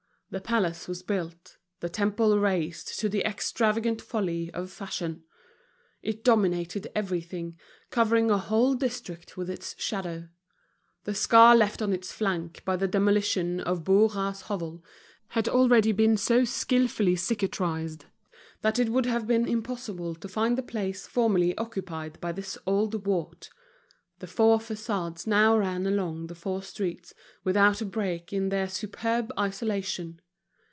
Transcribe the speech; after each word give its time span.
The 0.33 0.39
palace 0.39 0.87
was 0.87 1.03
built, 1.03 1.57
the 1.81 1.89
temple 1.89 2.39
raised 2.39 2.97
to 2.99 3.09
the 3.09 3.21
extravagant 3.27 4.01
folly 4.01 4.49
of 4.53 4.71
fashion. 4.71 5.23
It 6.01 6.23
dominated 6.23 6.87
everything, 6.95 7.57
covering 7.89 8.31
a 8.31 8.37
whole 8.37 8.75
district 8.75 9.35
with 9.35 9.49
its 9.49 9.75
shadow. 9.77 10.29
The 11.03 11.15
scar 11.15 11.53
left 11.53 11.81
on 11.81 11.91
its 11.91 12.13
flank 12.13 12.63
by 12.63 12.77
the 12.77 12.87
demolition 12.87 13.59
of 13.59 13.83
Bourras's 13.83 14.43
hovel 14.43 14.85
had 15.27 15.49
already 15.49 15.91
been 15.91 16.15
so 16.15 16.45
skillfully 16.45 17.15
cicatrized 17.17 18.05
that 18.61 18.79
it 18.79 18.87
would 18.87 19.07
have 19.07 19.27
been 19.27 19.45
impossible 19.45 20.15
to 20.15 20.29
find 20.29 20.57
the 20.57 20.63
place 20.63 21.05
formerly 21.05 21.57
occupied 21.57 22.21
by 22.21 22.31
this 22.31 22.57
old 22.65 23.05
wart—the 23.05 24.27
four 24.27 24.59
façades 24.59 25.25
now 25.25 25.57
ran 25.57 25.87
along 25.87 26.27
the 26.27 26.35
four 26.35 26.61
streets, 26.61 27.11
without 27.43 27.81
a 27.81 27.85
break 27.85 28.31
in 28.31 28.49
their 28.49 28.69
superb 28.69 29.31
isolation. 29.35 30.21